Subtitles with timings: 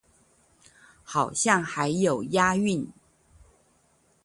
[1.03, 2.87] 好像還有押韻